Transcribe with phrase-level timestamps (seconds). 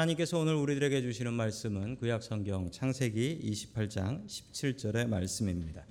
[0.00, 5.84] 하나님께서 오늘 우리들에게 주시는 말씀은 구약 성경 창세기 28장 17절의 말씀입니다.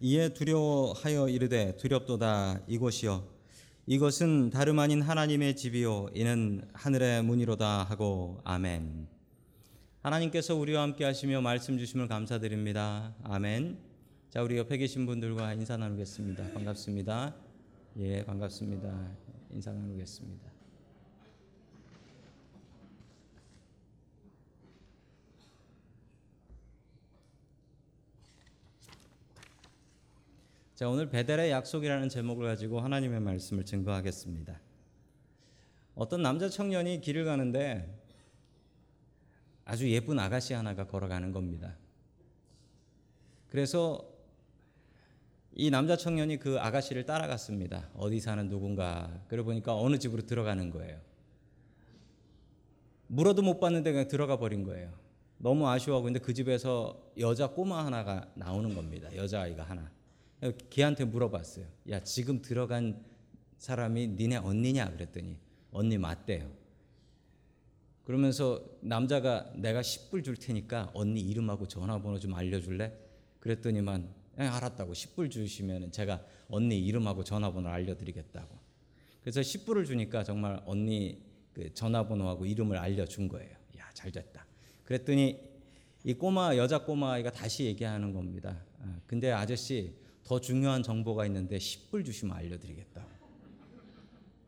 [0.00, 3.24] 이에 두려워하여 이르되 두렵도다 이곳이여
[3.86, 9.06] 이것은 다름 아닌 하나님의 집이요 이는 하늘의 문이로다 하고 아멘.
[10.02, 13.14] 하나님께서 우리와 함께 하시며 말씀 주심을 감사드립니다.
[13.22, 13.78] 아멘.
[14.30, 16.50] 자, 우리 옆에 계신 분들과 인사 나누겠습니다.
[16.52, 17.36] 반갑습니다.
[17.98, 19.12] 예, 반갑습니다.
[19.50, 20.59] 인사 나누겠습니다.
[30.80, 34.58] 자, 오늘 베델의 약속이라는 제목을 가지고 하나님의 말씀을 증거하겠습니다.
[35.94, 38.00] 어떤 남자 청년이 길을 가는데
[39.66, 41.76] 아주 예쁜 아가씨 하나가 걸어가는 겁니다.
[43.48, 44.10] 그래서
[45.52, 47.90] 이 남자 청년이 그 아가씨를 따라갔습니다.
[47.94, 49.22] 어디 사는 누군가.
[49.28, 50.98] 그러고 보니까 어느 집으로 들어가는 거예요.
[53.08, 54.94] 물어도 못 봤는데 그냥 들어가 버린 거예요.
[55.36, 59.14] 너무 아쉬워하고 근데 그 집에서 여자 꼬마 하나가 나오는 겁니다.
[59.14, 59.99] 여자아이가 하나.
[60.70, 61.66] 걔한테 물어봤어요.
[61.90, 63.04] 야, 지금 들어간
[63.58, 64.90] 사람이 니네 언니냐?
[64.92, 65.36] 그랬더니
[65.70, 66.50] 언니 맞대요.
[68.04, 72.92] 그러면서 남자가 내가 10불 줄 테니까 언니 이름하고 전화번호 좀 알려줄래?
[73.38, 74.08] 그랬더니만
[74.40, 78.58] 예, 알았다고 10불 주시면 제가 언니 이름하고 전화번호 알려드리겠다고.
[79.20, 83.50] 그래서 10불을 주니까 정말 언니 그 전화번호하고 이름을 알려준 거예요.
[83.78, 84.46] 야, 잘 됐다.
[84.84, 85.38] 그랬더니
[86.04, 88.64] 이 꼬마 여자 꼬마 아이가 다시 얘기하는 겁니다.
[88.80, 89.94] 아, 근데 아저씨
[90.30, 93.10] 더 중요한 정보가 있는데 10불 주시면 알려드리겠다고.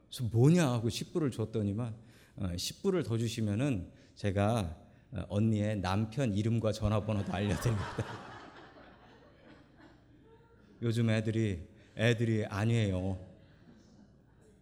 [0.08, 1.92] 그래서 뭐냐 하고 10불을 줬더니만
[2.38, 4.78] 10불을 더 주시면은 제가
[5.10, 7.96] 어, 언니의 남편 이름과 전화번호도 알려드립니다.
[10.82, 13.18] 요즘 애들이 애들이 아니에요.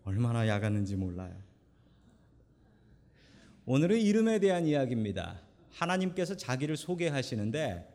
[0.04, 1.36] 얼마나 야갔는지 몰라요.
[3.66, 5.42] 오늘은 이름에 대한 이야기입니다.
[5.68, 7.86] 하나님께서 자기를 소개하시는데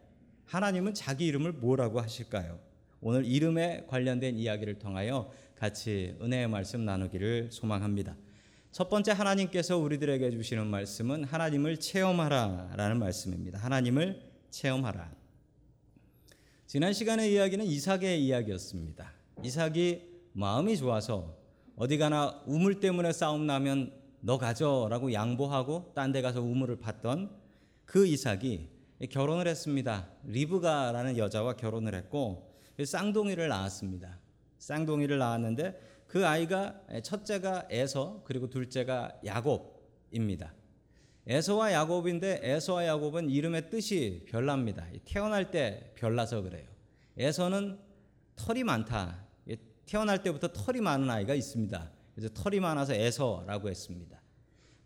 [0.45, 2.74] 하나님은 자기 이름을 뭐라고 하실까요?
[3.01, 8.16] 오늘 이름에 관련된 이야기를 통하여 같이 은혜의 말씀 나누기를 소망합니다.
[8.72, 13.59] 첫 번째 하나님께서 우리들에게 주시는 말씀은 하나님을 체험하라라는 말씀입니다.
[13.59, 15.11] 하나님을 체험하라.
[16.67, 19.13] 지난 시간의 이야기는 이삭의 이야기였습니다.
[19.44, 20.01] 이삭이
[20.34, 21.38] 마음이 좋아서
[21.78, 27.29] 어디 가나 우물 때문에 싸움 나면 너 가져라고 양보하고 딴 데 가서 우물을 팠던
[27.85, 28.67] 그 이삭이
[29.09, 30.09] 결혼을 했습니다.
[30.23, 32.44] 리브가라는 여자와 결혼을 했고
[32.83, 34.19] 쌍둥이를 낳았습니다.
[34.57, 40.53] 쌍둥이를 낳았는데 그 아이가 첫째가 에서 그리고 둘째가 야곱입니다.
[41.27, 44.85] 에서와 야곱인데 에서와 야곱은 이름의 뜻이 별납니다.
[45.05, 46.67] 태어날 때 별나서 그래요.
[47.17, 47.79] 에서는
[48.35, 49.25] 털이 많다.
[49.85, 51.91] 태어날 때부터 털이 많은 아이가 있습니다.
[52.15, 54.21] 그래서 털이 많아서 에서라고 했습니다.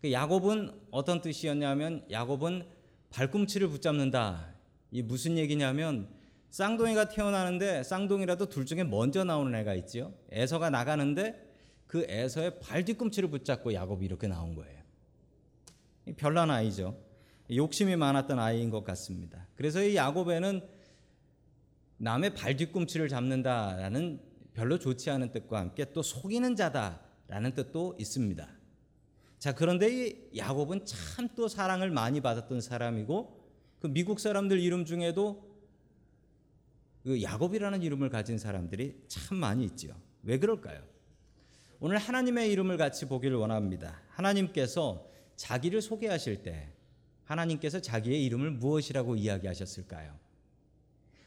[0.00, 2.66] 그 야곱은 어떤 뜻이었냐면 야곱은
[3.10, 4.54] 발꿈치를 붙잡는다.
[4.90, 6.08] 이 무슨 얘기냐면
[6.50, 10.12] 쌍둥이가 태어나는데 쌍둥이라도 둘 중에 먼저 나오는 애가 있지요.
[10.30, 11.48] 에서가 나가는데
[11.86, 14.80] 그 에서의 발 뒤꿈치를 붙잡고 야곱이 이렇게 나온 거예요.
[16.16, 16.98] 별난 아이죠.
[17.52, 19.46] 욕심이 많았던 아이인 것 같습니다.
[19.56, 20.60] 그래서 이 야곱에는
[21.98, 24.20] 남의 발 뒤꿈치를 잡는다라는
[24.54, 28.48] 별로 좋지 않은 뜻과 함께 또 속이는 자다라는 뜻도 있습니다.
[29.38, 33.40] 자, 그런데 이 야곱은 참 또 사랑을 많이 받았던 사람이고
[33.78, 35.49] 그 미국 사람들 이름 중에도
[37.02, 39.94] 그 야곱이라는 이름을 가진 사람들이 참 많이 있지요.
[40.22, 40.82] 왜 그럴까요?
[41.80, 44.00] 오늘 하나님의 이름을 같이 보기를 원합니다.
[44.10, 46.68] 하나님께서 자기를 소개하실 때
[47.24, 50.14] 하나님께서 자기의 이름을 무엇이라고 이야기하셨을까요?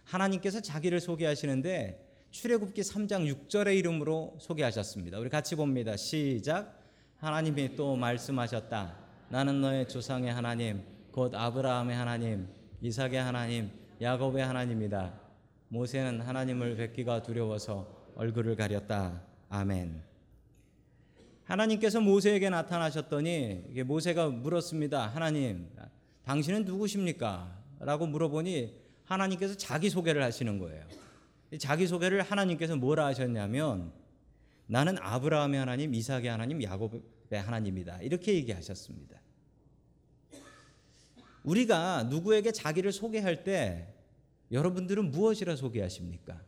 [0.03, 5.17] 하나님께서 자기를 소개하시는데 출애굽기 3장 6절의 이름으로 소개하셨습니다.
[5.17, 5.95] 우리 같이 봅니다.
[5.95, 6.79] 시작.
[7.17, 8.97] 하나님이 또 말씀하셨다.
[9.29, 12.47] 나는 너의 조상의 하나님, 곧 아브라함의 하나님,
[12.81, 15.22] 이삭의 하나님, 야곱의 하나님이다.
[15.73, 19.23] 모세는 하나님을 뵙기가 두려워서 얼굴을 가렸다.
[19.49, 20.03] 아멘.
[21.45, 25.07] 하나님께서 모세에게 나타나셨더니 모세가 물었습니다.
[25.07, 25.67] 하나님,
[26.25, 27.59] 당신은 누구십니까?
[27.79, 30.85] 라고 물어보니 하나님께서 자기 소개를 하시는 거예요.
[31.57, 33.91] 자기 소개를 하나님께서 뭐라 하셨냐면
[34.67, 38.03] 나는 아브라함의 하나님, 이삭의 하나님, 야곱의 하나님이다.
[38.03, 39.19] 이렇게 얘기하셨습니다.
[41.43, 43.92] 우리가 누구에게 자기를 소개할 때
[44.53, 46.39] 여러분들은 무엇이라 소개하십니까?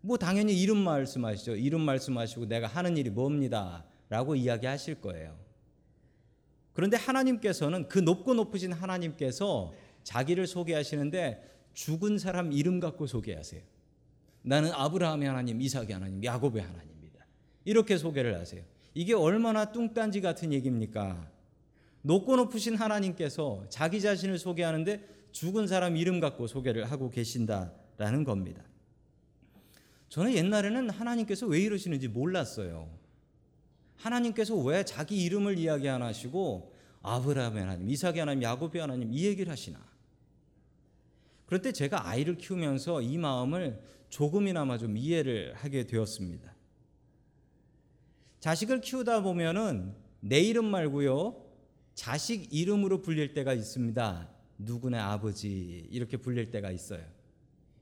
[0.00, 1.56] 뭐 당연히 이름 말씀하시죠.
[1.56, 3.84] 이름 말씀하시고 내가 하는 일이 뭡니다.
[4.08, 5.38] 라고 이야기하실 거예요.
[6.72, 13.62] 그런데 하나님께서는 그 높고 높으신 하나님께서 자기를 소개하시는데 죽은 사람 이름 갖고 소개하세요.
[14.42, 17.26] 나는 아브라함의 하나님, 이삭의 하나님, 야곱의 하나님입니다.
[17.64, 18.62] 이렇게 소개를 하세요.
[18.94, 21.30] 이게 얼마나 뚱딴지 같은 얘기입니까?
[22.02, 28.64] 높고 높으신 하나님께서 자기 자신을 소개하는데 죽은 사람 이름 갖고 소개를 하고 계신다라는 겁니다.
[30.08, 32.90] 저는 옛날에는 하나님께서 왜 이러시는지 몰랐어요.
[33.94, 39.52] 하나님께서 왜 자기 이름을 이야기 안 하시고 아브라함의 하나님, 이삭의 하나님, 야곱의 하나님 이 얘기를
[39.52, 39.78] 하시나?
[41.46, 46.52] 그런데 제가 아이를 키우면서 이 마음을 조금이나마 좀 이해를 하게 되었습니다.
[48.40, 51.40] 자식을 키우다 보면은 내 이름 말고요.
[51.94, 54.37] 자식 이름으로 불릴 때가 있습니다.
[54.58, 57.04] 누구네 아버지 이렇게 불릴 때가 있어요.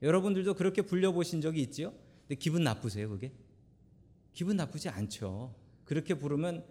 [0.01, 1.93] 여러분들도 그렇게 불려 보신 적이 있지요?
[2.21, 3.31] 근데 기분 나쁘세요, 그게?
[4.33, 5.55] 기분 나쁘지 않죠.
[5.83, 6.63] 그렇게 부르면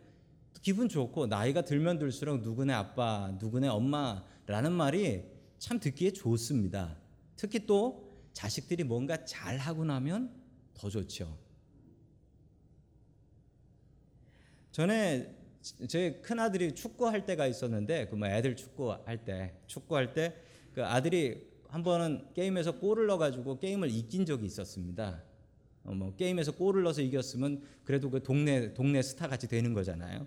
[0.62, 5.24] 기분 좋고 나이가 들면 들수록 누구네 아빠, 누구네 엄마라는 말이
[5.58, 6.96] 참 듣기에 좋습니다.
[7.36, 10.32] 특히 또 자식들이 뭔가 잘 하고 나면
[10.74, 11.36] 더 좋죠.
[14.70, 15.35] 전에
[15.88, 20.34] 제 큰 아들이 축구할 때가 있었는데 그 뭐 애들 축구할 때 축구할 때
[20.74, 25.22] 그 아들이 한 번은 게임에서 골을 넣어가지고 게임을 이긴 적이 있었습니다.
[25.84, 30.26] 어, 뭐 게임에서 골을 넣어서 이겼으면 그래도 그 동네 동네 스타 같이 되는 거잖아요.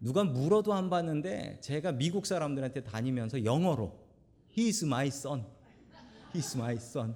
[0.00, 3.96] 누가 물어도 안 봤는데 제가 미국 사람들한테 다니면서 영어로
[4.56, 5.44] He is my son,
[6.34, 7.14] He is my son.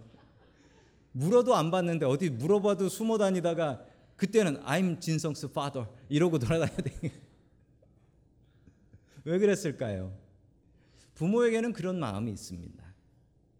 [1.13, 3.85] 물어도 안 봤는데 어디 물어봐도 숨어 다니다가
[4.17, 7.13] 그때는 I'm 진성스 father 이러고 돌아다녀야 돼.
[9.25, 10.17] 왜 그랬을까요?
[11.15, 12.83] 부모에게는 그런 마음이 있습니다.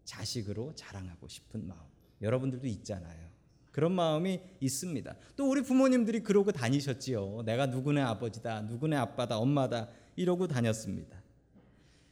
[0.03, 1.79] 자식으로 자랑하고 싶은 마음.
[2.21, 3.33] 여러분들도 있잖아요.
[3.71, 5.15] 그런 마음이 있습니다.
[5.35, 7.41] 또 우리 부모님들이 그러고 다니셨지요.
[7.43, 11.21] 내가 누구네 아버지다, 누구네 아빠다, 엄마다 이러고 다녔습니다.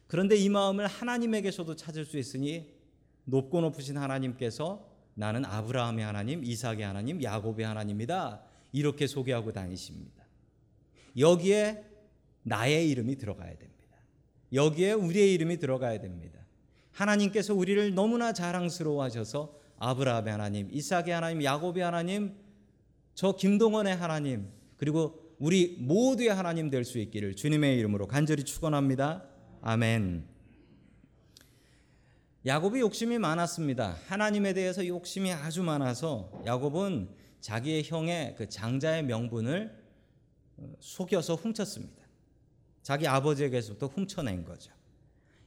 [0.08, 2.74] 그런데 이 마음을 하나님에게서도 찾을 수 있으니
[3.26, 8.42] 높고 높으신 하나님께서 나는 아브라함의 하나님, 이삭의 하나님, 야곱의 하나님이다.
[8.72, 10.24] 이렇게 소개하고 다니십니다.
[11.18, 11.84] 여기에
[12.44, 13.98] 나의 이름이 들어가야 됩니다.
[14.54, 16.40] 여기에 우리의 이름이 들어가야 됩니다.
[16.92, 22.36] 하나님께서 우리를 너무나 자랑스러워하셔서 아브라함의 하나님, 이삭의 하나님, 야곱의 하나님,
[23.14, 29.24] 저 김동원의 하나님, 그리고 우리 모두의 하나님 될 수 있기를 주님의 이름으로 간절히 축원합니다.
[29.62, 30.31] 아멘.
[32.46, 33.98] 야곱이 욕심이 많았습니다.
[34.08, 37.10] 하나님에 대해서 욕심이 아주 많아서 야곱은
[37.40, 39.80] 자기의 형의 그 장자의 명분을
[40.80, 42.02] 속여서 훔쳤습니다.
[42.82, 44.72] 자기 아버지에게서부터 훔쳐낸 거죠.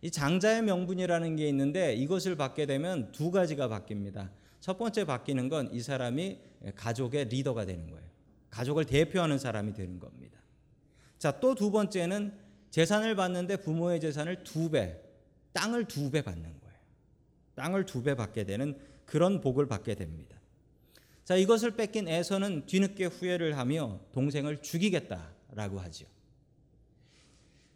[0.02, 4.31] 이 장자의 명분이라는 게 있는데 이것을 받게 되면 두 가지가 바뀝니다.
[4.61, 6.38] 첫 번째 바뀌는 건 이 사람이
[6.76, 8.05] 가족의 리더가 되는 거예요.
[8.50, 10.38] 가족을 대표하는 사람이 되는 겁니다.
[11.19, 12.38] 자, 또 두 번째는
[12.70, 15.00] 재산을 받는데 부모의 재산을 두 배,
[15.52, 16.63] 땅을 두 배 받는 거예요.
[17.55, 20.37] 땅을 두 배 받게 되는 그런 복을 받게 됩니다.
[21.25, 26.06] 자, 이것을 뺏긴 에서는 뒤늦게 후회를 하며 동생을 죽이겠다라고 하죠.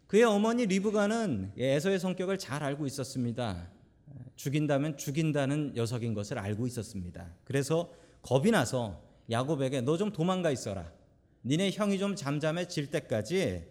[0.07, 3.69] 그의 어머니 리브가는 에서의 성격을 잘 알고 있었습니다.
[4.35, 7.27] 죽인다면 죽인다는 녀석인 것을 알고 있었습니다.
[7.43, 7.91] 그래서
[8.21, 10.91] 겁이 나서 야곱에게 너 좀 도망가 있어라.
[11.45, 13.67] 니네 형이 좀 잠잠해질 때까지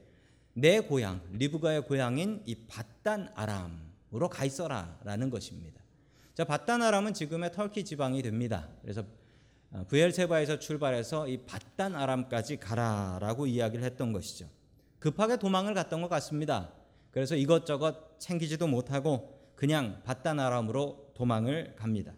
[0.54, 5.80] 내 고향 리브가의 고향인 이 바단 아람으로 가 있어라라는 것입니다.
[6.38, 8.68] 자, 바단 아람은 지금의 터키 지방이 됩니다.
[8.80, 9.02] 그래서
[9.88, 14.48] 부엘세바에서 출발해서 이 바단 아람까지 가라라고 이야기를 했던 것이죠.
[15.00, 16.72] 급하게 도망을 갔던 것 같습니다.
[17.10, 22.12] 그래서 이것저것 챙기지도 못하고 그냥 바단 아람으로 도망을 갑니다.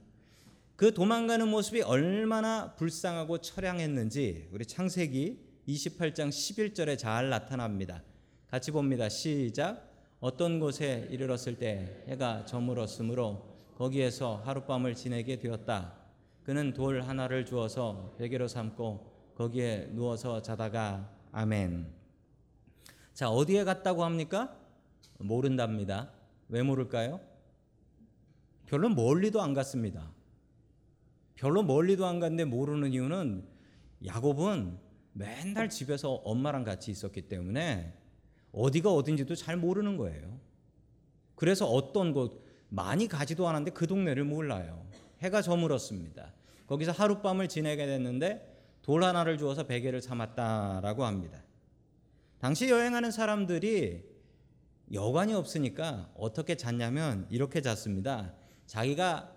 [0.77, 8.03] 그 도망가는 모습이 얼마나 불쌍하고 처량했는지 우리 창세기 28장 11절에 잘 나타납니다.
[8.51, 9.09] 같이 봅니다.
[9.09, 9.89] 시작.
[10.21, 13.50] 어떤 곳에 이르렀을 때 해가 저물었으므로
[13.81, 15.95] 거기에서 하룻밤을 지내게 되었다.
[16.43, 21.91] 그는 돌 하나를 주어서 베개로 삼고 거기에 누워서 자다가 아멘.
[23.15, 24.55] 자, 어디에 갔다고 합니까?
[25.19, 26.13] 모른답니다.
[26.51, 27.21] 왜 모를까요?
[28.67, 30.13] 별로 멀리도 안 갔습니다.
[31.35, 33.49] 별로 멀리도 안 갔는데 모르는 이유는
[34.05, 34.79] 야곱은
[35.15, 37.95] 맨날 집에서 엄마랑 같이 있었기 때문에
[38.53, 40.39] 어디가 어딘지도 잘 모르는 거예요.
[41.35, 44.87] 그래서 어떤 곳 많이 가지도 않았는데 그 동네를 몰라요.
[45.21, 46.33] 해가 저물었습니다.
[46.67, 48.51] 거기서 하룻밤을 지내게 됐는데
[48.83, 51.43] 돌 하나를 주어서 베개를 삼았다라고 합니다.
[52.39, 54.03] 당시 여행하는 사람들이
[54.93, 58.35] 여관이 없으니까 어떻게 잤냐면 이렇게 잤습니다.
[58.67, 59.33] 자기가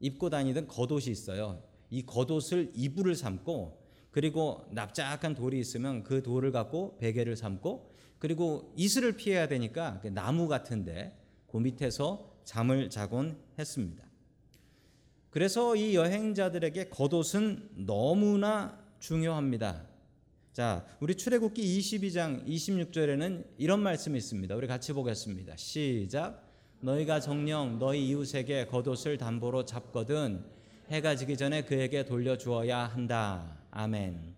[0.00, 1.62] 입고 다니던 겉옷이 있어요.
[1.90, 3.78] 이 겉옷을 이불을 삼고
[4.10, 10.48] 그리고 납작한 돌이 있으면 그 돌을 갖고 베개를 삼고 그리고 이슬을 피해야 되니까 그 나무
[10.48, 11.16] 같은데
[11.46, 14.02] 그 밑에서 잠을 자곤 했습니다.
[15.28, 19.84] 그래서 이 여행자들에게 겉옷은 너무나 중요합니다.
[20.54, 24.56] 자, 우리 출애굽기 22장 26절에는 이런 말씀이 있습니다.
[24.56, 25.58] 우리 같이 보겠습니다.
[25.58, 26.42] 시작.
[26.80, 30.42] 너희가 정령 너희 이웃에게 겉옷을 담보로 잡거든
[30.88, 33.58] 해가 지기 전에 그에게 돌려 주어야 한다.
[33.70, 34.34] 아멘.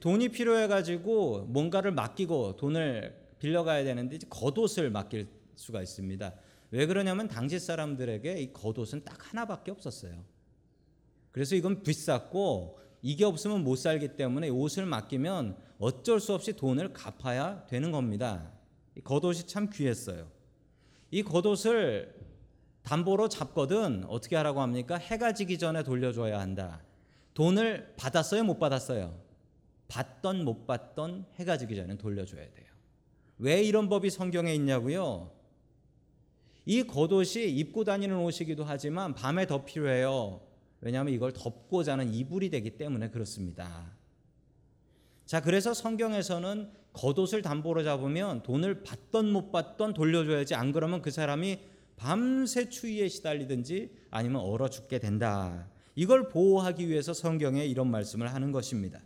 [0.00, 6.47] 돈이 필요해 가지고 뭔가를 맡기고 돈을 빌려가야 되는데 겉옷을 맡길 수가 있습니다.
[6.70, 10.24] 왜 그러냐면 당시 사람들에게 이 겉옷은 딱 하나밖에 없었어요.
[11.32, 17.64] 그래서 이건 비쌌고 이게 없으면 못 살기 때문에 옷을 맡기면 어쩔 수 없이 돈을 갚아야
[17.66, 18.52] 되는 겁니다.
[18.96, 20.30] 이 겉옷이 참 귀했어요.
[21.10, 22.14] 이 겉옷을
[22.82, 24.96] 담보로 잡거든 어떻게 하라고 합니까?
[24.96, 26.82] 해가 지기 전에 돌려줘야 한다.
[27.34, 29.14] 돈을 받았어요, 못 받았어요?
[29.88, 32.66] 받던 못 받던 해가 지기 전에 돌려줘야 돼요.
[33.38, 35.37] 왜 이런 법이 성경에 있냐고요?
[36.68, 40.42] 이 겉옷이 입고 다니는 옷이기도 하지만 밤에 더 필요해요.
[40.82, 43.90] 왜냐하면 이걸 덮고 자는 이불이 되기 때문에 그렇습니다.
[45.24, 51.58] 자, 그래서 성경에서는 겉옷을 담보로 잡으면 돈을 받던 못 받던 돌려줘야지 안 그러면 그 사람이
[51.96, 55.70] 밤새 추위에 시달리든지 아니면 얼어 죽게 된다.
[55.94, 59.00] 이걸 보호하기 위해서 성경에 이런 말씀을 하는 것입니다.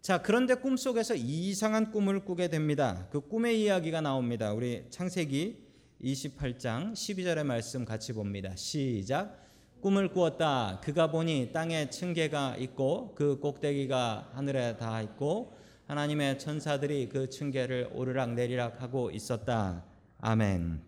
[0.00, 3.08] 자, 그런데 꿈속에서 이상한 꿈을 꾸게 됩니다.
[3.10, 4.52] 그 꿈의 이야기가 나옵니다.
[4.52, 5.65] 우리 창세기
[6.02, 8.54] 28장 12절의 말씀 같이 봅니다.
[8.54, 9.44] 시작.
[9.80, 10.80] 꿈을 꾸었다.
[10.82, 18.34] 그가 보니 땅에 층계가 있고 그 꼭대기가 하늘에 닿아 있고 하나님의 천사들이 그 층계를 오르락
[18.34, 19.84] 내리락 하고 있었다.
[20.18, 20.82] 아멘.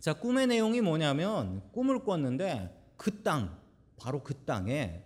[0.00, 3.58] 자, 꿈의 내용이 뭐냐면 꿈을 꿨는데 그 땅,
[3.96, 5.02] 바로 그 땅에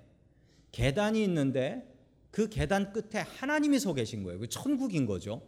[0.71, 1.93] 계단이 있는데
[2.31, 4.39] 그 계단 끝에 하나님이 서 계신 거예요.
[4.39, 5.43] 그 천국인 거죠.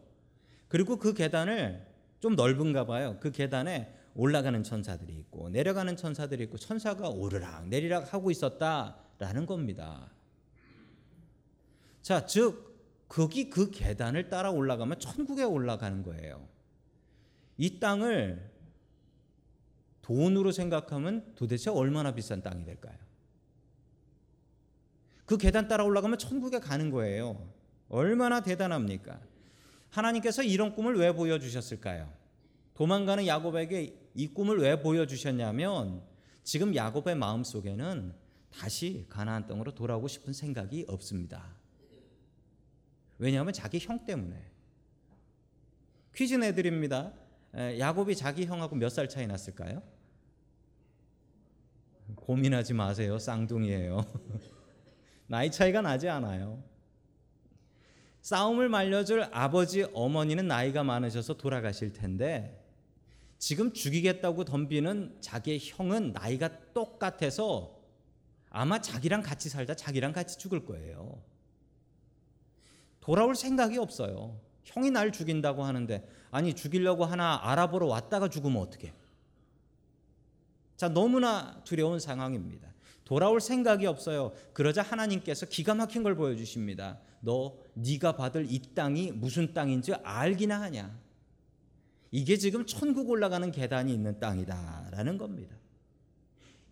[0.69, 1.94] 그리고 그 계단을
[2.25, 3.19] 좀 넓은가 봐요.
[3.21, 10.11] 그 계단에 올라가는 천사들이 있고 내려가는 천사들이 있고 천사가 오르락 내리락 하고 있었다라는 겁니다.
[12.01, 16.49] 자, 즉 거기 그 계단을 따라 올라가면 천국에 올라가는 거예요.
[17.59, 18.51] 이 땅을
[20.01, 22.97] 돈으로 생각하면 도대체 얼마나 비싼 땅이 될까요?
[25.27, 27.53] 그 계단 따라 올라가면 천국에 가는 거예요.
[27.91, 29.21] 얼마나 대단합니까?
[29.95, 32.13] 하나님께서 이런 꿈을 왜 보여주셨을까요?
[32.75, 36.03] 도망가는 야곱에게 이 꿈을 왜 보여주셨냐면
[36.43, 38.13] 지금 야곱의 마음 속에는
[38.51, 41.55] 다시 가나안 땅으로 돌아오고 싶은 생각이 없습니다.
[43.19, 44.51] 왜냐하면 자기 형 때문에.
[46.15, 47.13] 퀴즈 내드립니다.
[47.55, 49.81] 야곱이 자기 형하고 몇 살 차이 났을까요?
[52.17, 53.19] 고민하지 마세요.
[53.19, 54.05] 쌍둥이에요.
[55.29, 56.63] 나이 차이가 나지 않아요.
[58.25, 62.59] 싸움을 말려줄 아버지 어머니는 나이가 많으셔서 돌아가실 텐데
[63.39, 67.79] 지금 죽이겠다고 덤비는 자기의 형은 나이가 똑같아서
[68.49, 71.23] 아마 자기랑 같이 살다 자기랑 같이 죽을 거예요.
[73.01, 74.41] 돌아올 생각이 없어요.
[74.65, 78.95] 형이 날 죽인다고 하는데 아니 죽이려고 하나 알아보러 왔다가 죽으면 어떻게?
[80.79, 82.73] 자 너무나 두려운 상황입니다.
[83.05, 84.33] 돌아올 생각이 없어요.
[84.55, 86.99] 그러자 하나님께서 기가 막힌 걸 보여주십니다.
[87.25, 90.97] 너 네가 받을 이 땅이 무슨 땅인지 알기나 하냐?
[92.11, 95.57] 이게 지금 천국 올라가는 계단이 있는 땅이다라는 겁니다.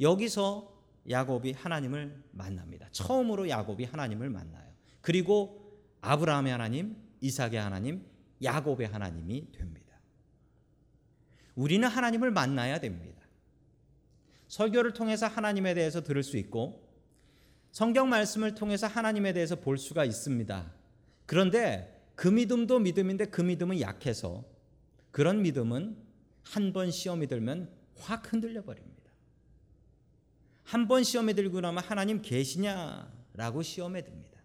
[0.00, 0.72] 여기서
[1.08, 2.88] 야곱이 하나님을 만납니다.
[2.92, 4.70] 처음으로 야곱이 하나님을 만나요.
[5.00, 8.06] 그리고 아브라함의 하나님, 이삭의 하나님,
[8.42, 9.82] 야곱의 하나님이 됩니다.
[11.54, 13.20] 우리는 하나님을 만나야 됩니다.
[14.48, 16.91] 설교를 통해서 하나님에 대해서 들을 수 있고
[17.72, 20.70] 성경 말씀을 통해서 하나님에 대해서 볼 수가 있습니다.
[21.26, 24.44] 그런데 그 믿음도 믿음인데 그 믿음은 약해서
[25.10, 25.96] 그런 믿음은
[26.44, 28.92] 한 번 시험이 들면 확 흔들려 버립니다.
[30.64, 34.40] 한 번 시험에 들고 나면 하나님 계시냐라고 시험에 듭니다.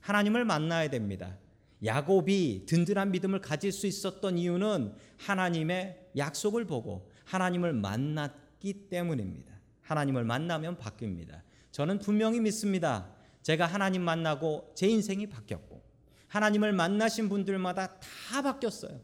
[0.00, 1.36] 하나님을 만나야 됩니다.
[1.84, 9.52] 야곱이 든든한 믿음을 가질 수 있었던 이유는 하나님의 약속을 보고 하나님을 만났 있기 때문입니다.
[9.82, 11.40] 하나님을 만나면 바뀝니다.
[11.78, 13.08] 저는 분명히 믿습니다.
[13.42, 15.80] 제가 하나님 만나고 제 인생이 바뀌었고
[16.26, 19.00] 하나님을 만나신 분들마다 다 바뀌었어요.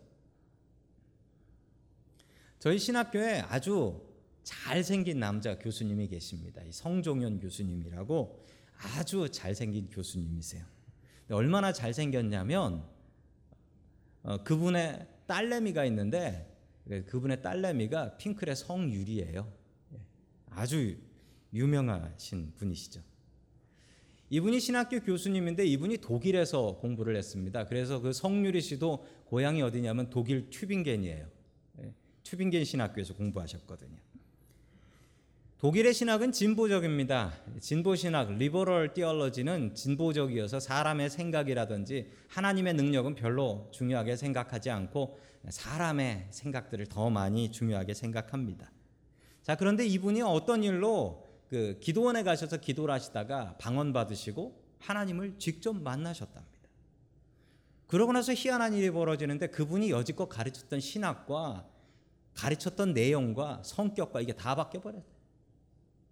[2.59, 4.03] 저희 신학교에 아주
[4.43, 6.63] 잘생긴 남자 교수님이 계십니다.
[6.69, 8.45] 성종현 교수님이라고
[8.99, 10.65] 아주 잘생긴 교수님이세요.
[11.31, 12.85] 얼마나 잘생겼냐면
[14.25, 16.53] 어, 그분의 딸내미가 있는데
[16.83, 19.53] 그러니까 그분의 딸내미가 핑클의 성유리예요.
[19.93, 20.01] 예.
[20.51, 20.97] 아주
[21.55, 23.01] 유명하신 분이시죠.
[24.31, 27.67] 이분이 신학교 교수님인데 이분이 독일에서 공부를 했습니다.
[27.67, 31.27] 그래서 그 성유리 씨도 고향이 어디냐면 독일 튜빙겐이에요.
[31.83, 31.93] 예.
[32.25, 33.97] 튜빙겐 신학교에서 공부하셨거든요.
[35.59, 37.33] 독일의 신학은 진보적입니다.
[37.61, 45.19] 진보 신학, 리버럴 티얼러지는 진보적이어서 사람의 생각이라든지 하나님의 능력은 별로 중요하게 생각하지 않고
[45.49, 48.71] 사람의 생각들을 더 많이 중요하게 생각합니다.
[49.43, 56.55] 자, 그런데 이분이 어떤 일로 그 기도원에 가셔서 기도를 하시다가 방언 받으시고 하나님을 직접 만나셨답니다.
[57.87, 61.67] 그러고 나서 희한한 일이 벌어지는데 그분이 여지껏 가르쳤던 신학과
[62.35, 65.15] 가르쳤던 내용과 성격과 이게 다 바뀌어 버렸어요.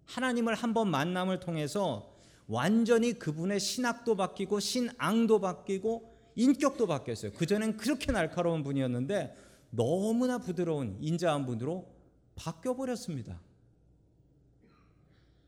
[0.05, 2.13] 하나님을 한번 만남을 통해서
[2.47, 7.33] 완전히 그분의 신학도 바뀌고 신앙도 바뀌고 인격도 바뀌었어요.
[7.33, 9.35] 그전엔 그렇게 날카로운 분이었는데
[9.69, 11.87] 너무나 부드러운 인자한 분으로
[12.35, 13.39] 바뀌어 버렸습니다.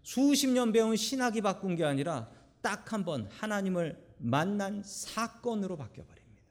[0.06, 2.30] 수십 년 배운 신학이 바꾼 게 아니라
[2.62, 6.44] 딱 한 번 하나님을 만난 사건으로 바뀌어 버립니다.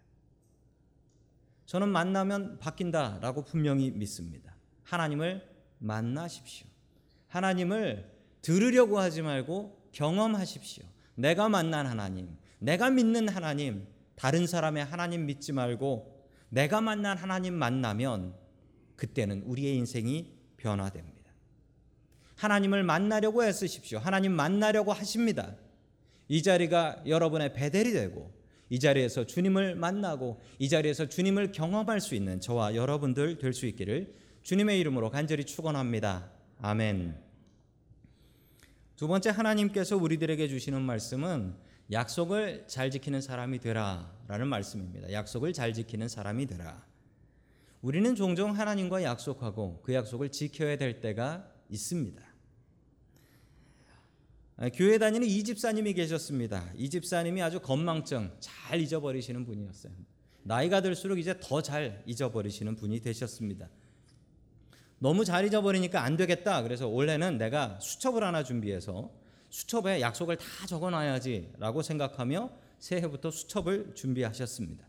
[1.66, 4.56] 저는 만나면 바뀐다라고 분명히 믿습니다.
[4.82, 6.66] 하나님을 만나십시오.
[7.28, 8.10] 하나님을
[8.42, 10.84] 들으려고 하지 말고 경험하십시오.
[11.14, 18.34] 내가 만난 하나님, 내가 믿는 하나님, 다른 사람의 하나님 믿지 말고 내가 만난 하나님 만나면
[18.96, 21.13] 그때는 우리의 인생이 변화됩니다.
[22.36, 23.98] 하나님을 만나려고 애쓰십시오.
[23.98, 25.54] 하나님 만나려고 하십니다.
[26.28, 28.32] 이 자리가 여러분의 베델이 되고
[28.70, 34.14] 이 자리에서 주님을 만나고 이 자리에서 주님을 경험할 수 있는 저와 여러분들 될 수 있기를
[34.42, 36.30] 주님의 이름으로 간절히 축원합니다.
[36.60, 37.16] 아멘.
[38.96, 41.54] 두 번째 하나님께서 우리들에게 주시는 말씀은
[41.92, 45.12] 약속을 잘 지키는 사람이 되라라는 말씀입니다.
[45.12, 46.84] 약속을 잘 지키는 사람이 되라.
[47.82, 52.22] 우리는 종종 하나님과 약속하고 그 약속을 지켜야 될 때가 있습니다.
[54.56, 56.70] 아, 교회 다니는 이 집사님이 계셨습니다.
[56.76, 59.92] 이 집사님이 아주 건망증 잘 잊어버리시는 분이었어요.
[60.44, 63.68] 나이가 들수록 이제 더 잘 잊어버리시는 분이 되셨습니다.
[64.98, 66.62] 너무 잘 잊어버리니까 안 되겠다.
[66.62, 69.10] 그래서 올해는 내가 수첩을 하나 준비해서
[69.50, 74.86] 수첩에 약속을 다 적어놔야지라고 생각하며 새해부터 수첩을 준비하셨습니다.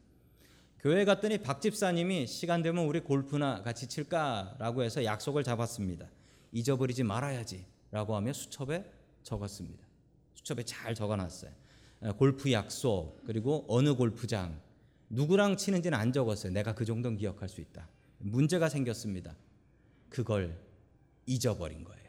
[0.80, 6.08] 교회 갔더니 박 집사님이 시간 되면 우리 골프나 같이 칠까라고 해서 약속을 잡았습니다.
[6.56, 8.89] 잊어버리지 말아야지 라고 하며 수첩에
[9.24, 9.86] 적었습니다.
[10.36, 11.52] 수첩에 잘 적어놨어요.
[12.18, 14.60] 골프 약속 그리고 어느 골프장
[15.10, 16.54] 누구랑 치는지는 안 적었어요.
[16.54, 17.88] 내가 그 정도는 기억할 수 있다.
[18.20, 19.36] 문제가 생겼습니다.
[20.10, 20.58] 그걸
[21.26, 22.06] 잊어버린 거예요.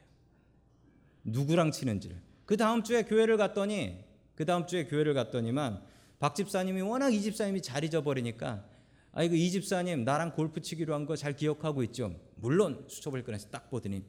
[1.25, 2.17] 누구랑 치는지를.
[2.45, 4.05] 그 다음 주에 교회를 갔더니
[4.37, 5.83] 그 다음 주에 교회를 갔더니만
[6.21, 8.65] 박 집사님이 워낙 이 집사님이 잘 잊어버리니까
[9.13, 12.15] 아이고 이 집사님 나랑 골프 치기로 한 거 잘 기억하고 있죠.
[12.37, 14.05] 물론 수첩을 꺼내서 딱 보더니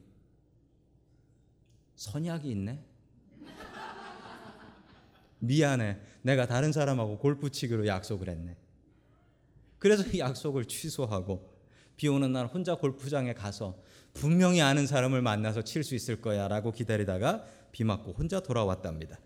[1.98, 2.80] 선약이 있네.
[5.40, 5.98] 미안해.
[6.22, 8.56] 내가 다른 사람하고 골프 치기로 약속을 했네.
[9.78, 11.58] 그래서 약속을 취소하고
[11.96, 13.76] 비 오는 날 혼자 골프장에 가서
[14.14, 19.18] 분명히 아는 사람을 만나서 칠 수 있을 거야 라고 기다리다가 비 맞고 혼자 돌아왔답니다.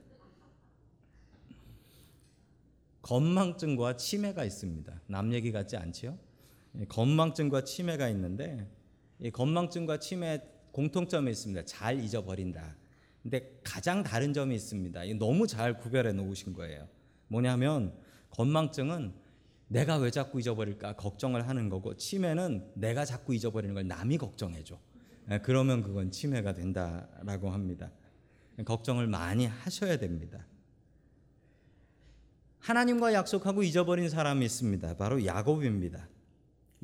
[3.02, 5.00] 건망증과 치매가 있습니다.
[5.08, 6.18] 남 얘기 같지 않지요?
[6.88, 8.66] 건망증과 치매가 있는데
[9.18, 10.40] 이 건망증과 치매
[10.72, 11.64] 공통점이 있습니다.
[11.64, 12.76] 잘 잊어버린다.
[13.22, 15.00] 근데 가장 다른 점이 있습니다.
[15.18, 16.88] 너무 잘 구별해 놓으신 거예요.
[17.28, 17.94] 뭐냐면
[18.30, 19.12] 건망증은
[19.68, 24.78] 내가 왜 자꾸 잊어버릴까 걱정을 하는 거고 치매는 내가 자꾸 잊어버리는 걸 남이 걱정해 줘.
[25.30, 27.90] 예, 그러면 그건 치매가 된다라고 합니다.
[28.64, 30.46] 걱정을 많이 하셔야 됩니다.
[32.58, 34.96] 하나님과 약속하고 잊어버린 사람이 있습니다.
[34.96, 36.08] 바로 야곱입니다.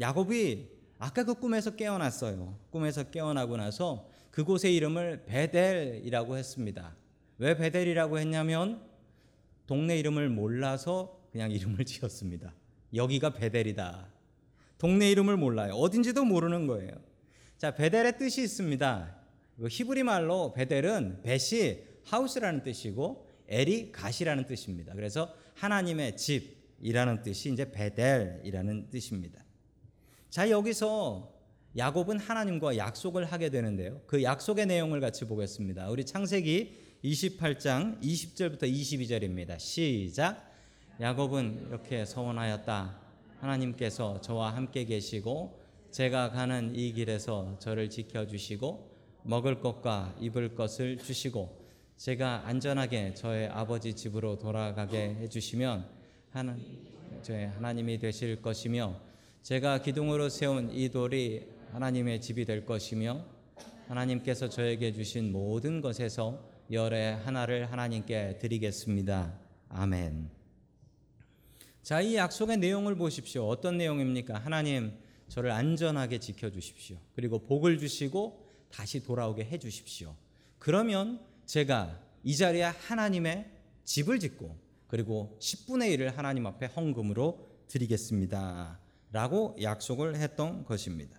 [0.00, 2.58] 야곱이 아까 그 꿈에서 깨어났어요.
[2.70, 6.96] 꿈에서 깨어나고 나서 그곳의 이름을 베델이라고 했습니다.
[7.38, 8.82] 왜 베델이라고 했냐면
[9.66, 12.52] 동네 이름을 몰라서 그냥 이름을 지었습니다.
[12.94, 14.08] 여기가 베델이다.
[14.78, 15.74] 동네 이름을 몰라요.
[15.74, 16.92] 어딘지도 모르는 거예요.
[17.56, 19.16] 자, 베델의 뜻이 있습니다.
[19.68, 24.94] 히브리 말로 베델은 벳이 하우스라는 뜻이고 엘이 갓이라는 뜻입니다.
[24.94, 29.44] 그래서 하나님의 집이라는 뜻이 이제 베델이라는 뜻입니다.
[30.30, 31.32] 자, 여기서
[31.74, 34.02] 야곱은 하나님과 약속을 하게 되는데요.
[34.06, 35.88] 그 약속의 내용을 같이 보겠습니다.
[35.88, 39.58] 우리 창세기 28장 20절부터 22절입니다.
[39.58, 40.52] 시작.
[41.00, 43.00] 야곱은 이렇게 서원하였다.
[43.40, 45.58] 하나님께서 저와 함께 계시고
[45.92, 48.90] 제가 가는 이 길에서 저를 지켜 주시고
[49.22, 51.56] 먹을 것과 입을 것을 주시고
[51.96, 55.88] 제가 안전하게 저의 아버지 집으로 돌아가게 해 주시면
[56.32, 56.54] 하나
[57.22, 59.07] 저의 하나님이 되실 것이며
[59.42, 63.24] 제가 기둥으로 세운 이 돌이 하나님의 집이 될 것이며
[63.88, 69.38] 하나님께서 저에게 주신 모든 것에서 열의 하나를 하나님께 드리겠습니다.
[69.70, 70.28] 아멘.
[71.82, 73.48] 자, 이 약속의 내용을 보십시오.
[73.48, 74.38] 어떤 내용입니까?
[74.38, 74.92] 하나님,
[75.28, 76.98] 저를 안전하게 지켜 주십시오.
[77.14, 80.14] 그리고 복을 주시고 다시 돌아오게 해 주십시오.
[80.58, 83.50] 그러면 제가 이 자리에 하나님의
[83.84, 84.54] 집을 짓고
[84.88, 88.78] 그리고 10분의 1을 하나님 앞에 헌금으로 드리겠습니다.
[89.12, 91.18] 라고 약속을 했던 것입니다.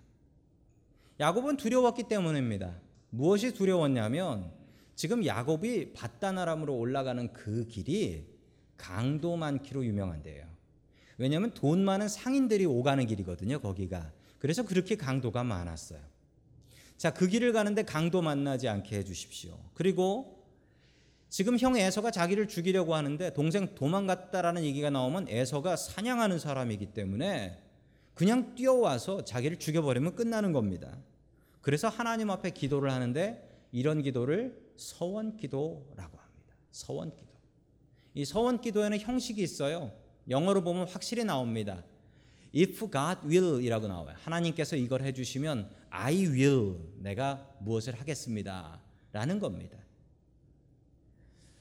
[1.19, 2.80] 야곱은 두려웠기 때문입니다.
[3.10, 4.52] 무엇이 두려웠냐면
[4.95, 8.28] 지금 야곱이 바다나람으로 올라가는 그 길이
[8.78, 10.45] 강도 많기로 유명한데요.
[11.17, 13.60] 왜냐하면 돈 많은 상인들이 오가는 길이거든요.
[13.60, 14.12] 거기가.
[14.39, 15.99] 그래서 그렇게 강도가 많았어요.
[16.97, 19.58] 자, 그 길을 가는데 강도 만나지 않게 해주십시오.
[19.73, 20.45] 그리고
[21.30, 27.68] 지금 형 에서가 자기를 죽이려고 하는데 동생 도망갔다라는 얘기가 나오면 에서가 사냥하는 사람이기 때문에
[28.19, 30.97] 그냥 뛰어와서 자기를 죽여버리면 끝나는 겁니다.
[31.62, 36.53] 그래서 하나님 앞에 기도를 하는데 이런 기도를 서원 기도라고 합니다.
[36.69, 37.32] 서원 기도.
[38.13, 39.93] 이 서원 기도에는 형식이 있어요.
[40.29, 41.82] 영어로 보면 확실히 나옵니다.
[42.53, 44.17] If God will이라고 나와요.
[44.21, 48.82] 하나님께서 이걸 해주시면 I will 내가 무엇을 하겠습니다.
[49.13, 49.77] 라는 겁니다.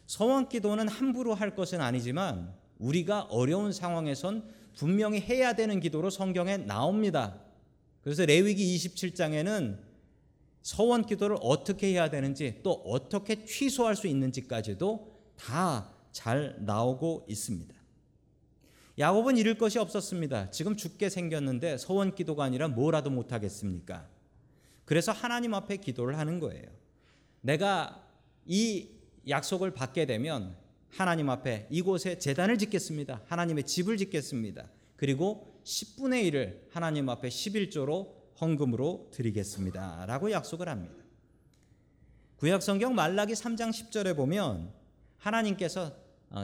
[0.07, 7.41] 서원 기도는 함부로 할 것은 아니지만 우리가 어려운 상황에선 분명히 해야 되는 기도로 성경에 나옵니다.
[8.03, 9.79] 그래서 레위기 27장에는
[10.63, 17.75] 서원 기도를 어떻게 해야 되는지 또 어떻게 취소할 수 있는지까지도 다 잘 나오고 있습니다.
[18.99, 20.51] 야곱은 잃을 것이 없었습니다.
[20.51, 24.09] 지금 죽게 생겼는데 서원 기도가 아니라 뭐라도 못 하겠습니까?
[24.85, 26.67] 그래서 하나님 앞에 기도를 하는 거예요.
[27.41, 28.05] 내가
[28.47, 28.89] 이
[29.29, 30.57] 약속을 받게 되면
[30.90, 33.22] 하나님 앞에 이곳에 재단을 짓겠습니다.
[33.27, 34.68] 하나님의 집을 짓겠습니다.
[34.96, 38.09] 그리고 10분의 1을 하나님 앞에 11조로
[38.40, 40.07] 헌금으로 드리겠습니다.
[40.07, 40.94] 라고 약속을 합니다.
[42.37, 44.72] 구약 성경 말라기 3장 10절에 보면
[45.18, 45.92] 하나님께서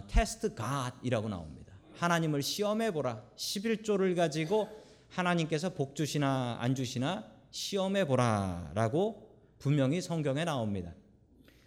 [0.09, 1.73] 테스트 갓이라고 나옵니다.
[1.95, 3.23] 하나님을 시험해 보라.
[3.37, 4.69] 11조를 가지고
[5.09, 10.93] 하나님께서 복 주시나 안 주시나 시험해 보라라고 분명히 성경에 나옵니다.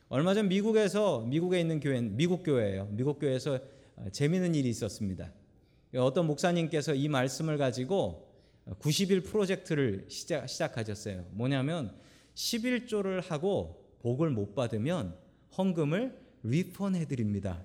[0.10, 2.88] 얼마 전 미국에서 미국에 있는 교회 미국 교회예요.
[2.92, 3.60] 미국 교회에서
[4.14, 5.34] 재미있는 일이 있었습니다.
[5.98, 8.26] 어떤 목사님께서 이 말씀을 가지고
[8.80, 11.26] 90일 프로젝트를 시작, 시작하셨어요.
[11.32, 11.94] 뭐냐면
[12.36, 15.14] 11조를 하고 복을 못 받으면
[15.58, 17.62] 헌금을 리펀해 드립니다.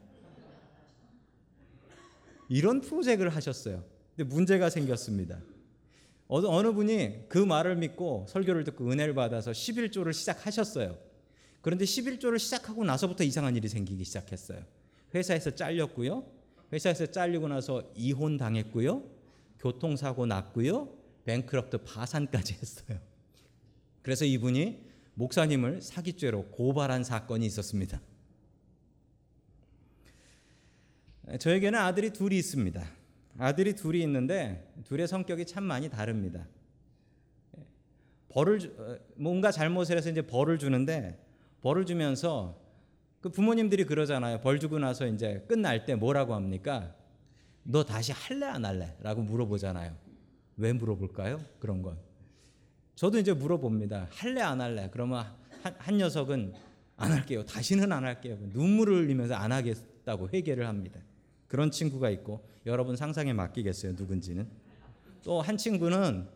[2.49, 3.85] 이런 프로젝트를 하셨어요.
[4.17, 5.41] 근데 문제가 생겼습니다.
[6.27, 11.12] 어느 분이 그 말을 믿고 설교를 듣고 은혜를 받아서 11조를 시작하셨어요.
[11.63, 14.65] 그런데 11조를 시작하고 나서부터 이상한 일이 생기기 시작했어요.
[15.15, 16.27] 회사에서 잘렸고요.
[16.73, 19.09] 회사에서 잘리고 나서 이혼 당했고요.
[19.61, 20.93] 교통사고 났고요.
[21.25, 22.99] 뱅크럽트 파산까지 했어요.
[24.03, 28.01] 그래서 이분이 목사님을 사기죄로 고발한 사건이 있었습니다.
[31.39, 32.85] 저에게는 아들이 둘이 있습니다.
[33.39, 36.49] 아들이 둘이 있는데 둘의 성격이 참 많이 다릅니다.
[38.29, 41.19] 벌을 뭔가 잘못을 해서 이제 벌을 주는데
[41.63, 42.61] 벌을 주면서
[43.21, 44.41] 그 부모님들이 그러잖아요.
[44.41, 46.95] 벌 주고 나서 이제 끝날 때 뭐라고 합니까?
[47.63, 48.97] 너 다시 할래 안 할래?
[49.01, 49.97] 라고 물어보잖아요.
[50.57, 51.41] 왜 물어볼까요?
[51.61, 51.99] 그런 건.
[52.97, 54.09] 저도 이제 물어봅니다.
[54.11, 54.89] 할래 안 할래?
[54.93, 55.25] 그러면
[55.63, 56.53] 한, 한 녀석은
[56.97, 57.45] 안 할게요.
[57.45, 58.37] 다시는 안 할게요.
[58.53, 61.01] 눈물을 흘리면서 안 하겠다고 회개를 합니다.
[61.47, 63.93] 그런 친구가 있고 여러분 상상에 맡기겠어요.
[63.93, 64.49] 누군지는.
[65.23, 66.27] 또 한 친구는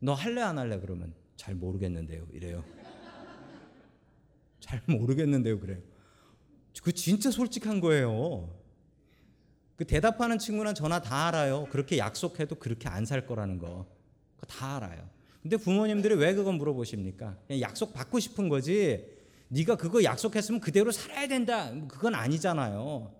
[0.00, 2.26] 너 할래 안 할래 그러면 잘 모르겠는데요.
[2.32, 2.64] 이래요.
[4.64, 5.60] 잘 모르겠는데요.
[5.60, 5.78] 그래요.
[6.82, 8.48] 그 진짜 솔직한 거예요.
[9.76, 11.66] 그 대답하는 친구는 전화 다 알아요.
[11.70, 13.86] 그렇게 약속해도 그렇게 안 살 거라는 거.
[14.36, 15.06] 그거 다 알아요.
[15.42, 17.36] 근데 부모님들이 왜 그건 물어보십니까?
[17.46, 19.04] 그냥 약속 받고 싶은 거지.
[19.48, 21.70] 네가 그거 약속했으면 그대로 살아야 된다.
[21.86, 23.12] 그건 아니잖아요.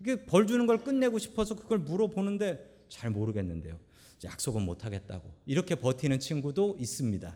[0.00, 3.78] 이게 벌 주는 걸 끝내고 싶어서 그걸 물어보는데 잘 모르겠는데요.
[4.22, 5.32] 약속은 못 하겠다고.
[5.46, 7.34] 이렇게 버티는 친구도 있습니다.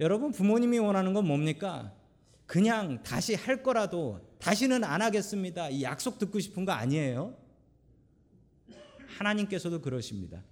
[0.00, 1.94] 여러분 부모님이 원하는 건 뭡니까?
[2.48, 5.68] 그냥 다시 할 거라도 다시는 안 하겠습니다.
[5.68, 7.36] 이 약속 듣고 싶은 거 아니에요?
[9.18, 10.42] 하나님께서도 그러십니다.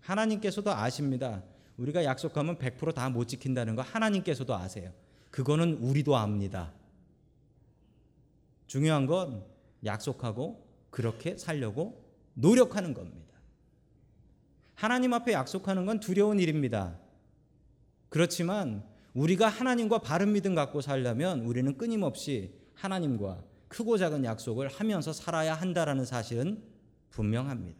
[0.00, 1.44] 하나님께서도 아십니다.
[1.76, 4.94] 우리가 약속하면 100%다 못 지킨다는 거 하나님께서도 아세요.
[5.30, 6.72] 그거는 우리도 압니다.
[8.66, 9.44] 중요한 건
[9.84, 13.34] 약속하고 그렇게 살려고 노력하는 겁니다.
[14.74, 16.98] 하나님 앞에 약속하는 건 두려운 일입니다.
[18.08, 25.54] 그렇지만 우리가 하나님과 바른 믿음 갖고 살려면 우리는 끊임없이 하나님과 크고 작은 약속을 하면서 살아야
[25.54, 26.62] 한다라는 사실은
[27.10, 27.76] 분명합니다.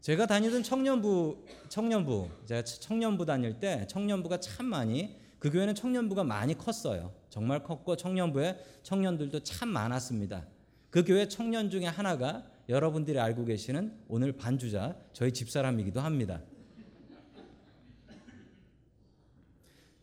[0.00, 6.56] 제가 다니던 청년부 청년부 제가 청년부 다닐 때 청년부가 참 많이 그 교회는 청년부가 많이
[6.56, 7.12] 컸어요.
[7.28, 10.46] 정말 컸고 청년부에 청년들도 참 많았습니다.
[10.88, 16.40] 그 교회 청년 중에 하나가 여러분들이 알고 계시는 오늘 반주자 저희 집사람이기도 합니다.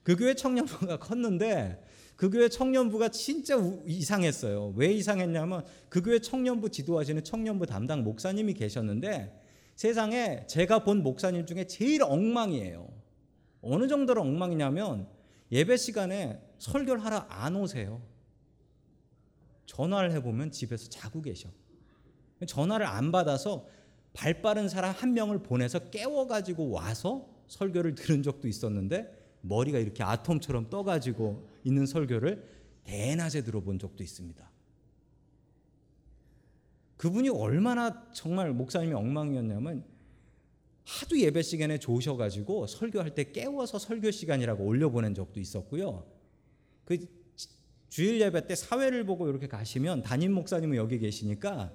[0.10, 1.80] 그 교회 청년부가 컸는데
[2.16, 4.74] 그 교회 청년부가 진짜 우- 이상했어요.
[4.76, 9.40] 왜 이상했냐면 그 교회 청년부 지도하시는 청년부 담당 목사님이 계셨는데
[9.76, 12.90] 세상에 제가 본 목사님 중에 제일 엉망이에요.
[13.62, 15.08] 어느 정도로 엉망이냐면
[15.52, 18.02] 예배 시간에 설교를 하러 안 오세요.
[19.68, 21.50] 전화를 해보면 집에서 자고 계셔.
[22.48, 23.68] 전화를 안 받아서
[24.14, 30.70] 발 빠른 사람 한 명을 보내서 깨워가지고 와서 설교를 들은 적도 있었는데 머리가 이렇게 아톰처럼
[30.70, 32.48] 떠가지고 있는 설교를
[32.84, 34.50] 대낮에 들어본 적도 있습니다.
[36.98, 39.86] 그분이 얼마나 정말 목사님이 엉망이었냐면
[40.86, 46.06] 하도 예배 시간에 좋으셔가지고 설교할 때 깨워서 설교 시간이라고 올려보낸 적도 있었고요.
[46.84, 46.98] 그
[47.90, 51.72] 주일 예배 때 사회를 보고 이렇게 가시면 담임 목사님은 여기 계시니까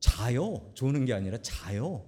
[0.00, 0.70] 자요.
[0.74, 2.04] 조는 게 아니라 자요.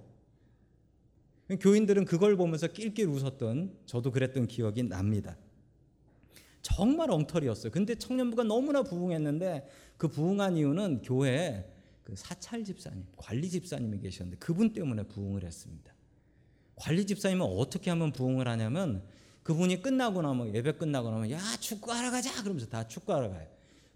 [1.55, 5.37] 교인들은 그걸 보면서 낄낄 웃었던 저도 그랬던 기억이 납니다.
[6.61, 7.71] 정말 엉터리였어요.
[7.71, 11.65] 근데 청년부가 너무나 부흥했는데 그 부흥한 이유는 교회에
[12.03, 15.93] 그 사찰 집사님, 관리 집사님이 계셨는데 그분 때문에 부흥을 했습니다.
[16.75, 19.03] 관리 집사님은 어떻게 하면 부흥을 하냐면
[19.43, 23.47] 그분이 끝나고 나면 예배 끝나고 나면 야 축구하러 가자 그러면서 다 축구하러 가요.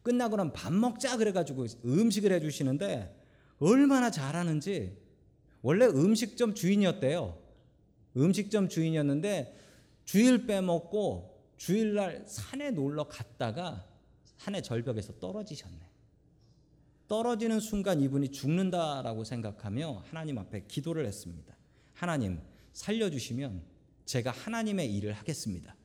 [0.02, 3.16] 끝나고 나면 밥 먹자 그래가지고 음식을 해주시는데
[3.60, 4.98] 얼마나 잘하는지
[5.62, 7.41] 원래 음식점 주인이었대요.
[8.16, 9.58] 음식점 주인이었는데
[10.06, 13.86] 주일 빼먹고 주일날 산에 놀러 갔다가
[14.24, 15.80] 산의 절벽에서 떨어지셨네.
[17.08, 21.56] 떨어지는 순간 이분이 죽는다라고 생각하며 하나님 앞에 기도를 했습니다.
[21.94, 22.42] 하나님
[22.74, 23.62] 살려주시면
[24.06, 25.76] 제가 하나님의 일을 하겠습니다.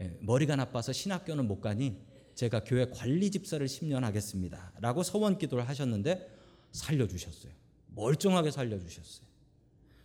[0.00, 2.00] 예, 머리가 나빠서 신학교는 못 가니
[2.34, 4.72] 제가 교회 관리 집사를 10년 하겠습니다.
[4.80, 6.28] 라고 서원 기도를 하셨는데
[6.72, 7.52] 살려주셨어요.
[7.94, 9.31] 멀쩡하게 살려주셨어요.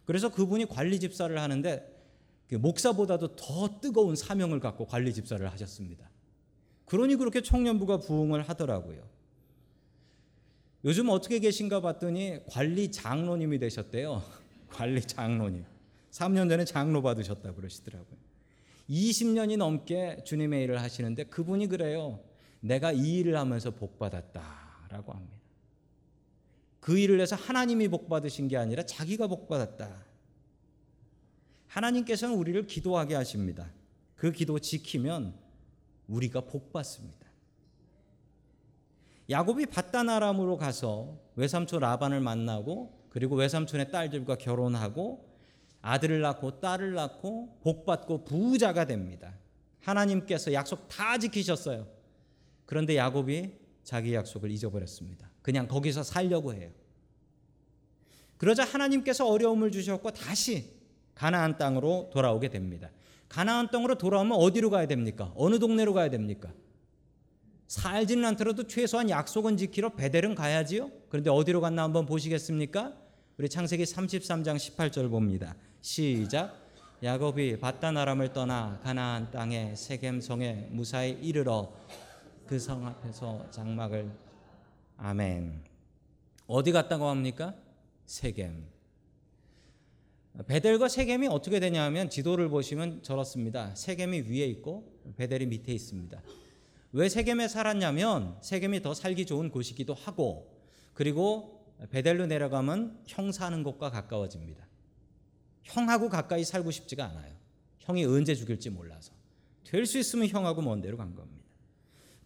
[0.08, 1.94] 그래서 그분이 관리 집사를 하는데
[2.48, 6.10] 그 목사보다도 더 뜨거운 사명을 갖고 관리 집사를 하셨습니다.
[6.86, 9.04] 그러니 그렇게 청년부가 부흥을 하더라고요.
[10.86, 14.24] 요즘 어떻게 계신가 봤더니 관리 장로님이 되셨대요.
[14.72, 15.66] 관리 장로님.
[16.12, 18.18] 3년 전에 장로 받으셨다 그러시더라고요.
[18.90, 22.22] 20년이 넘게 주님의 일을 하시는데 그분이 그래요.
[22.62, 25.37] 내가 이 일을 하면서 복 받았다라고 합니다.
[26.88, 30.06] 그 일을 해서 하나님이 복 받으신 게 아니라 자기가 복 받았다.
[31.68, 33.70] 하나님께서는 우리를 기도하게 하십니다.
[34.16, 35.38] 그 기도 지키면
[36.08, 37.28] 우리가 복 받습니다.
[39.30, 45.28] 야곱이 바다나람으로 가서 외삼촌 라반을 만나고 그리고 외삼촌의 딸들과 결혼하고
[45.82, 49.34] 아들을 낳고 딸을 낳고 복 받고 부자가 됩니다.
[49.82, 51.86] 하나님께서 약속 다 지키셨어요.
[52.66, 55.27] 그런데 야곱이 자기 약속을 잊어버렸습니다.
[55.48, 56.70] 그냥 거기서 살려고 해요.
[58.38, 60.74] 그러자 하나님께서 어려움을 주셨고 다시
[61.16, 62.90] 가나안 땅으로 돌아오게 됩니다.
[63.30, 65.32] 가나안 땅으로 돌아오면 어디로 가야 됩니까?
[65.38, 66.52] 어느 동네로 가야 됩니까?
[67.70, 70.92] 살지는 않더라도 최소한 약속은 지키러 베델은 가야지요.
[71.08, 72.94] 그런데 어디로 갔나 한번 보시겠습니까?
[73.38, 75.56] 우리 창세기 33장 18절 봅니다.
[75.80, 76.58] 시작.
[77.02, 81.72] 야곱이 바다나람을 떠나 가나안 땅의 세겜 성에 무사히 이르러
[82.46, 84.27] 그 성 앞에서 장막을
[84.98, 85.64] 아멘.
[86.48, 87.56] 어디 갔다고 합니까?
[88.06, 88.66] 세겜.
[90.48, 93.74] 베델과 세겜이 어떻게 되냐면 지도를 보시면 저렇습니다.
[93.76, 96.22] 세겜이 위에 있고 베델이 밑에 있습니다.
[96.94, 100.56] 왜 세겜에 살았냐면 세겜이 더 살기 좋은 곳이기도 하고
[100.94, 104.66] 그리고 베델로 내려가면 형 사는 곳과 가까워집니다.
[105.64, 107.36] 형하고 가까이 살고 싶지가 않아요.
[107.80, 109.12] 형이 언제 죽일지 몰라서
[109.64, 111.37] 될 수 있으면 형하고 먼 데로 간 겁니다.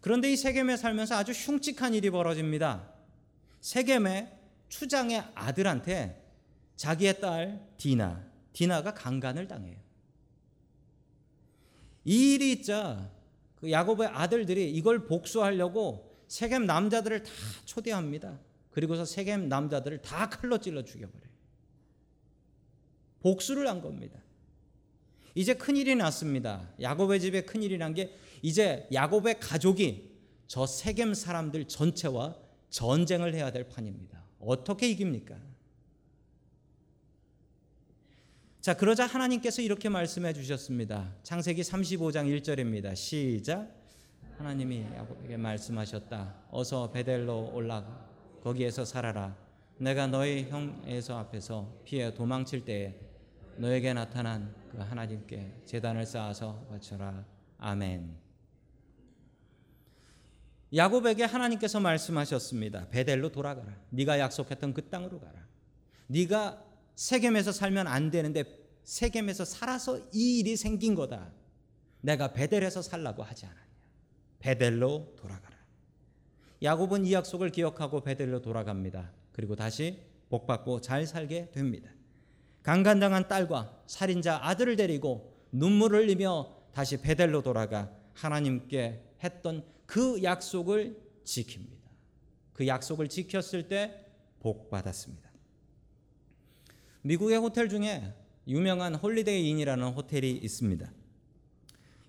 [0.02, 2.92] 그런데 이 세겜에 살면서 아주 흉측한 일이 벌어집니다.
[3.60, 4.36] 세겜의
[4.68, 6.20] 추장의 아들한테
[6.74, 9.78] 자기의 딸 디나, 디나가 강간을 당해요.
[12.04, 13.10] 이 일이 있자
[13.54, 17.32] 그 야곱의 아들들이 이걸 복수하려고 세겜 남자들을 다
[17.64, 18.40] 초대합니다.
[18.72, 21.30] 그리고서 세겜 남자들을 다 칼로 찔러 죽여버려요.
[23.20, 24.18] 복수를 한 겁니다.
[25.36, 26.68] 이제 큰일이 났습니다.
[26.80, 28.12] 야곱의 집에 큰일이 난 게
[28.42, 30.10] 이제 야곱의 가족이
[30.46, 32.36] 저 세겜 사람들 전체와
[32.68, 34.22] 전쟁을 해야 될 판입니다.
[34.40, 35.36] 어떻게 이깁니까?
[38.60, 41.14] 자, 그러자 하나님께서 이렇게 말씀해 주셨습니다.
[41.22, 42.94] 창세기 35장 1절입니다.
[42.94, 43.68] 시작.
[44.38, 46.34] 하나님이 야곱에게 말씀하셨다.
[46.50, 48.08] 어서 베델로 올라가
[48.42, 49.36] 거기에서 살아라.
[49.78, 52.94] 내가 너희 형 에서 앞에서 피해 도망칠 때에
[53.56, 57.24] 너에게 나타난 그 하나님께 제단을 쌓아서 바쳐라.
[57.58, 58.31] 아멘.
[60.74, 62.88] 야곱에게 하나님께서 말씀하셨습니다.
[62.88, 63.76] 베델로 돌아가라.
[63.90, 65.46] 네가 약속했던 그 땅으로 가라.
[66.06, 68.44] 네가 세겜에서 살면 안 되는데
[68.84, 71.30] 세겜에서 살아서 이 일이 생긴 거다.
[72.00, 73.62] 내가 베델에서 살라고 하지 않았냐.
[74.38, 75.56] 베델로 돌아가라.
[76.62, 79.12] 야곱은 이 약속을 기억하고 베델로 돌아갑니다.
[79.32, 81.90] 그리고 다시 복 받고 잘 살게 됩니다.
[82.62, 91.82] 강간당한 딸과 살인자 아들을 데리고 눈물을 흘리며 다시 베델로 돌아가 하나님께 했던 그 약속을 지킵니다.
[92.52, 94.02] 그 약속을 지켰을 때
[94.42, 95.30] 복 받았습니다.
[97.02, 98.12] 미국의 호텔 중에
[98.48, 100.92] 유명한 홀리데이 인이라는 호텔이 있습니다.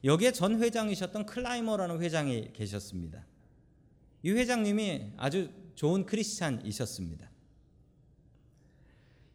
[0.04, 3.26] 여기에 전 회장이셨던 클라이머라는 회장이 계셨습니다.
[4.24, 7.30] 이 회장님이 아주 좋은 크리스찬이셨습니다.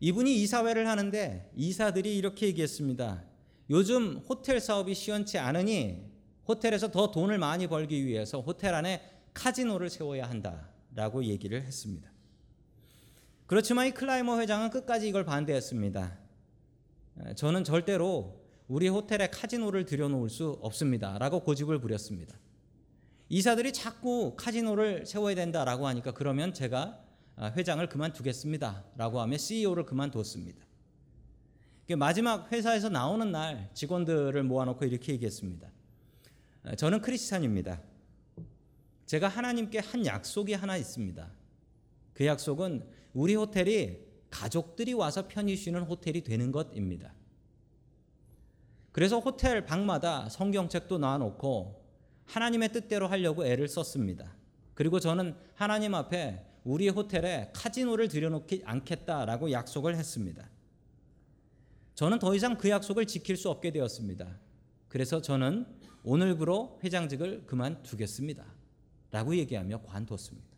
[0.01, 3.25] 이분이 이사회를 하는데 이사들이 이렇게 얘기했습니다.
[3.71, 6.05] 요즘 호텔 사업이 시원치 않으니
[6.49, 9.03] 호텔에서 더 돈을 많이 벌기 위해서 호텔 안에
[9.35, 12.11] 카지노를 세워야 한다라고 얘기를 했습니다.
[13.47, 16.19] 그렇지만 이 클라이머 회장은 끝까지 이걸 반대했습니다.
[17.37, 22.37] 저는 절대로 우리 호텔에 카지노를 들여놓을 수 없습니다라고 고집을 부렸습니다.
[23.29, 26.99] 이사들이 자꾸 카지노를 세워야 된다라고 하니까 그러면 제가
[27.57, 30.67] 회장을 그만두겠습니다라고 하며 CEO를 그만뒀습니다.
[31.97, 35.71] 마지막 회사에서 나오는 날 직원들을 모아놓고 이렇게 얘기했습니다.
[36.77, 37.81] 저는 크리스찬입니다.
[39.07, 41.31] 제가 하나님께 한 약속이 하나 있습니다.
[42.13, 43.99] 그 약속은 우리 호텔이
[44.31, 47.15] 가족들이 와서 편히 쉬는 호텔이 되는 것입니다.
[48.93, 51.85] 그래서 호텔 방마다 성경책도 놔놓고
[52.27, 54.35] 하나님의 뜻대로 하려고 애를 썼습니다.
[54.75, 60.49] 그리고 저는 하나님 앞에 우리 호텔에 카지노를 들여놓지 않겠다라고 약속을 했습니다.
[61.95, 64.39] 저는 더 이상 그 약속을 지킬 수 없게 되었습니다.
[64.89, 65.67] 그래서 저는
[66.09, 68.43] 오늘부로 회장직을 그만두겠습니다.
[69.11, 70.49] 라고 얘기하며 관뒀습니다.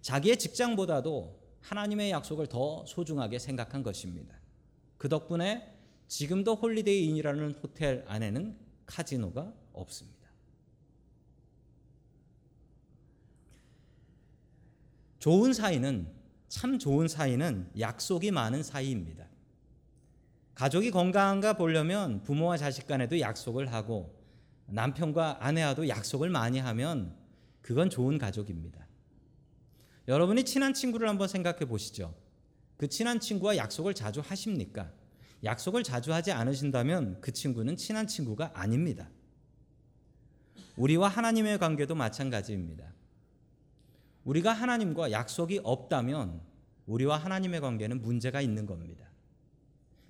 [0.00, 4.34] 자기의 직장보다도 하나님의 약속을 더 소중하게 생각한 것입니다.
[4.96, 5.76] 그 덕분에
[6.08, 10.30] 지금도 홀리데이 인이라는 호텔 안에는 카지노가 없습니다.
[15.18, 16.10] 좋은 사이는
[16.48, 19.31] 참 좋은 사이는 약속이 많은 사이입니다.
[20.54, 24.20] 가족이 건강한가 보려면 부모와 자식 간에도 약속을 하고
[24.66, 27.16] 남편과 아내와도 약속을 많이 하면
[27.60, 28.86] 그건 좋은 가족입니다.
[30.08, 32.14] 여러분이 친한 친구를 한번 생각해 보시죠.
[32.76, 34.90] 그 친한 친구와 약속을 자주 하십니까?
[35.44, 39.08] 약속을 자주 하지 않으신다면 그 친구는 친한 친구가 아닙니다.
[40.76, 42.92] 우리와 하나님의 관계도 마찬가지입니다.
[44.24, 46.40] 우리가 하나님과 약속이 없다면
[46.86, 49.11] 우리와 하나님의 관계는 문제가 있는 겁니다.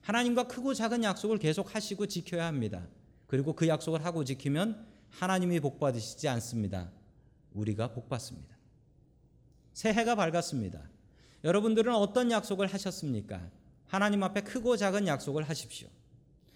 [0.02, 2.86] 하나님과 크고 작은 약속을 계속 하시고 지켜야 합니다.
[3.26, 6.90] 그리고 그 약속을 하고 지키면 하나님이 복 받으시지 않습니다.
[7.52, 8.56] 우리가 복 받습니다.
[9.72, 10.82] 새해가 밝았습니다.
[11.44, 13.48] 여러분들은 어떤 약속을 하셨습니까?
[13.86, 15.88] 하나님 앞에 크고 작은 약속을 하십시오.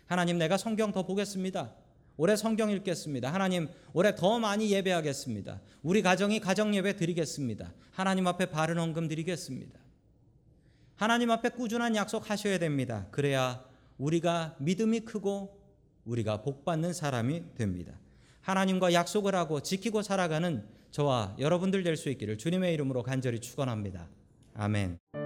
[0.06, 1.74] 하나님 내가 성경 더 보겠습니다.
[2.16, 3.32] 올해 성경 읽겠습니다.
[3.32, 5.61] 하나님 올해 더 많이 예배하겠습니다.
[5.82, 7.72] 우리 가정이 가정 예배 드리겠습니다.
[7.90, 9.78] 하나님 앞에 바른 헌금 드리겠습니다.
[10.96, 13.06] 하나님 앞에 꾸준한 약속 하셔야 됩니다.
[13.11, 13.62] 그래야
[13.98, 15.56] 우리가 믿음이 크고
[16.04, 17.92] 우리가 복 받는 사람이 됩니다.
[18.40, 24.09] 하나님과 약속을 하고 지키고 살아가는 저와 여러분들 될 수 있기를 주님의 이름으로 간절히 축원합니다.
[24.54, 25.25] 아멘.